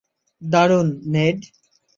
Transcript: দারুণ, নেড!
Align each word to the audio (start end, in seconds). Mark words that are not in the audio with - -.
দারুণ, 0.41 0.87
নেড! 1.13 1.39